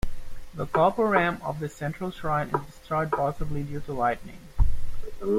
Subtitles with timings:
[0.55, 4.39] The "gopuram" of the central shrine is destroyed possibly due to lightning.